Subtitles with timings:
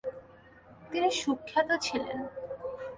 [0.91, 2.17] তিনি সুখ্যাত ছিলেন।